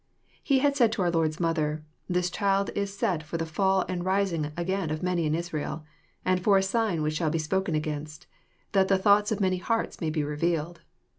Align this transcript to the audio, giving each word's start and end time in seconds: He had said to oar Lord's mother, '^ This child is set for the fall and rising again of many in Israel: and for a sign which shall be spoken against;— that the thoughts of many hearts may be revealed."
He 0.43 0.57
had 0.65 0.75
said 0.75 0.91
to 0.93 1.03
oar 1.03 1.11
Lord's 1.11 1.39
mother, 1.39 1.83
'^ 1.85 1.89
This 2.11 2.31
child 2.31 2.71
is 2.73 2.91
set 2.97 3.21
for 3.21 3.37
the 3.37 3.45
fall 3.45 3.85
and 3.87 4.03
rising 4.03 4.51
again 4.57 4.89
of 4.89 5.03
many 5.03 5.27
in 5.27 5.35
Israel: 5.35 5.85
and 6.25 6.41
for 6.43 6.57
a 6.57 6.63
sign 6.63 7.03
which 7.03 7.13
shall 7.13 7.29
be 7.29 7.37
spoken 7.37 7.75
against;— 7.75 8.25
that 8.71 8.87
the 8.87 8.97
thoughts 8.97 9.31
of 9.31 9.39
many 9.39 9.57
hearts 9.57 10.01
may 10.01 10.09
be 10.09 10.23
revealed." 10.23 10.81